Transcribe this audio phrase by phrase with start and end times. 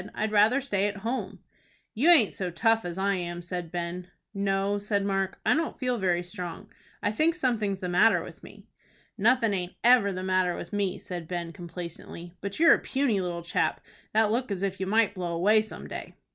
[0.15, 1.41] "I'd rather stay at home."
[1.93, 4.07] "You aint so tough as I am," said Ben.
[4.33, 6.71] "No," said Mark, "I don't feel very strong.
[7.03, 8.65] I think something's the matter with me."
[9.15, 13.43] "Nothin' aint ever the matter with me," said Ben, complacently; "but you're a puny little
[13.43, 13.79] chap,
[14.11, 16.15] that look as if you might blow away some day."